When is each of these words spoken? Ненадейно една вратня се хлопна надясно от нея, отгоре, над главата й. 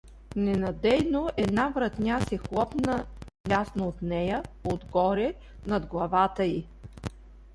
Ненадейно 0.35 1.29
една 1.37 1.69
вратня 1.75 2.21
се 2.21 2.37
хлопна 2.37 3.05
надясно 3.47 3.87
от 3.87 4.01
нея, 4.01 4.43
отгоре, 4.65 5.33
над 5.65 5.85
главата 5.85 6.43
й. 6.45 6.67